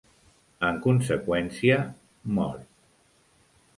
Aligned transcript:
En 0.69 0.79
conseqüència, 0.85 1.77
mor. 2.39 2.57